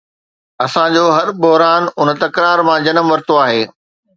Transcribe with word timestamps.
اسان 0.65 0.87
جو 0.95 1.05
هر 1.17 1.27
بحران 1.41 1.83
ان 1.99 2.07
تڪرار 2.23 2.57
مان 2.67 2.79
جنم 2.89 3.05
ورتو 3.13 3.35
آهي. 3.45 3.63